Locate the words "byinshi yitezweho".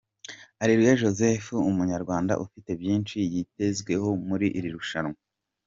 2.81-4.07